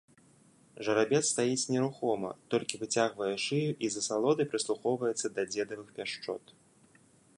[0.85, 6.43] Жарабец стаіць нерухома, толькі выцягвае шыю і з асалодай прыслухоўваецца да дзедавых пяшчот.